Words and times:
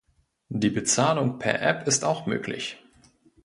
Die 0.49 0.71
Bezahlung 0.71 1.37
per 1.37 1.61
App 1.61 1.87
ist 1.87 2.03
auch 2.03 2.25
möglich. 2.25 2.79